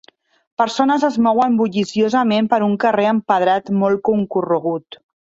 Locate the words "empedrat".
3.09-3.69